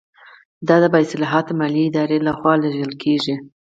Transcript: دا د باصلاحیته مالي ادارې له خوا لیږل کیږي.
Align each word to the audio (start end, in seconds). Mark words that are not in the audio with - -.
دا 0.67 0.75
د 0.83 0.85
باصلاحیته 0.93 1.53
مالي 1.59 1.83
ادارې 1.89 2.17
له 2.27 2.31
خوا 2.37 2.53
لیږل 2.61 2.93
کیږي. 3.03 3.35